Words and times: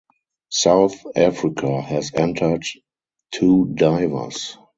South 0.49 0.95
Africa 1.15 1.79
has 1.79 2.11
entered 2.15 2.63
two 3.31 3.65
divers. 3.75 4.57